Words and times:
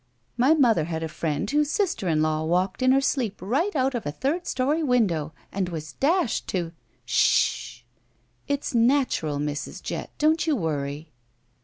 My 0.35 0.55
mother 0.55 0.85
had 0.85 1.03
a 1.03 1.07
friend 1.07 1.47
whose 1.47 1.69
sister 1.69 2.07
in 2.07 2.23
law 2.23 2.43
walked 2.43 2.81
in 2.81 2.91
her 2.91 3.01
sleep 3.01 3.37
right 3.39 3.75
out 3.75 3.93
of 3.93 4.03
a 4.03 4.11
third 4.11 4.47
story 4.47 4.81
window 4.81 5.31
and 5.51 5.69
was 5.69 5.93
dashed 5.93 6.47
to 6.47 6.71
—"''Shh 7.05 7.81
h 7.81 7.83
h!" 7.83 7.85
It's 8.47 8.73
natural, 8.73 9.37
Mrs. 9.37 9.83
Jett. 9.83 10.09
Don't 10.17 10.47
you 10.47 10.55
worry." 10.55 11.11